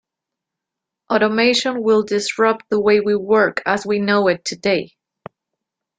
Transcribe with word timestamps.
Automation 1.13 1.83
will 1.83 2.01
disrupt 2.01 2.67
the 2.71 2.79
way 2.79 3.01
we 3.01 3.15
work 3.15 3.61
as 3.67 3.85
we 3.85 3.99
know 3.99 4.29
it 4.29 4.43
today. 4.43 4.93